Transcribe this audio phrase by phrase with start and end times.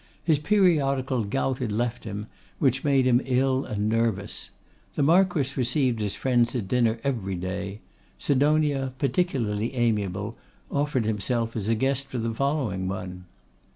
[0.23, 2.25] His periodical gout had left him,
[2.57, 4.49] which made him ill and nervous.
[4.95, 7.81] The Marquess received his friends at dinner every day.
[8.17, 10.35] Sidonia, particularly amiable,
[10.71, 13.25] offered himself as a guest for the following one.